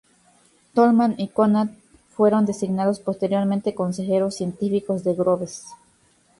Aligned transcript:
Tolman 0.73 1.13
y 1.19 1.27
Conant 1.27 1.73
fueron 2.09 2.47
designados 2.47 2.99
posteriormente 2.99 3.75
consejeros 3.75 4.33
científicos 4.33 5.03
de 5.03 5.13
Groves. 5.13 5.63